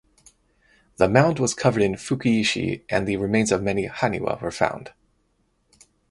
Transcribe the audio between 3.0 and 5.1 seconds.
the remains of many "haniwa" were found.